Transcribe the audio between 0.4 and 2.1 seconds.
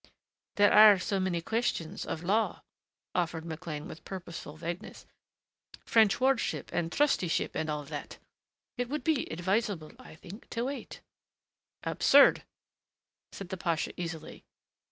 "There are so many questions